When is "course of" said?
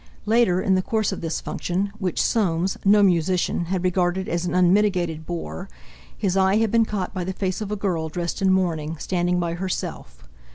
0.81-1.21